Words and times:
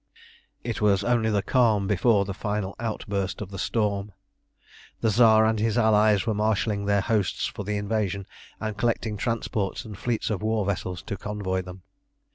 It 0.63 0.81
was 0.81 1.03
only 1.03 1.29
the 1.29 1.43
calm 1.43 1.85
before 1.85 2.25
the 2.25 2.33
final 2.33 2.75
outburst 2.79 3.39
of 3.39 3.51
the 3.51 3.59
storm. 3.59 4.13
The 5.01 5.11
Tsar 5.11 5.45
and 5.45 5.59
his 5.59 5.77
allies 5.77 6.25
were 6.25 6.33
marshalling 6.33 6.85
their 6.85 7.01
hosts 7.01 7.45
for 7.45 7.63
the 7.63 7.77
invasion, 7.77 8.25
and 8.59 8.75
collecting 8.75 9.15
transports 9.15 9.85
and 9.85 9.95
fleets 9.95 10.31
of 10.31 10.41
war 10.41 10.65
vessels 10.65 11.03
to 11.03 11.17
convoy 11.17 11.61
them. 11.61 11.83